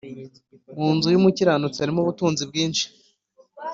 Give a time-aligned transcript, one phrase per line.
[0.79, 2.85] mu nzu y’umukiranutsi harimo ubutunzi bwinshi,